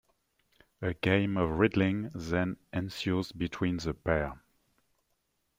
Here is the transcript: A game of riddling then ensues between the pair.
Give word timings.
A 0.81 0.95
game 0.95 1.37
of 1.37 1.59
riddling 1.59 2.09
then 2.15 2.57
ensues 2.73 3.31
between 3.31 3.77
the 3.77 3.93
pair. 3.93 4.41